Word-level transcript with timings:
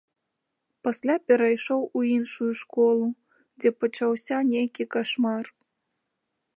Пасля 0.87 1.15
перайшоў 1.31 1.81
у 1.99 2.03
іншую 2.15 2.51
школу, 2.63 3.05
дзе 3.61 3.69
пачаўся 3.85 4.35
нейкі 4.53 4.83
кашмар. 4.97 5.45